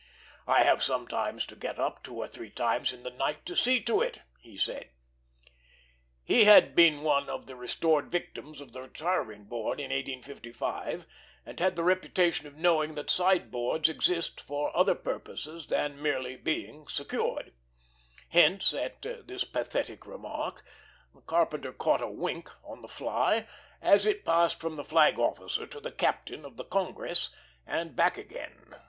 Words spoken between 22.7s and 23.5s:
the fly,"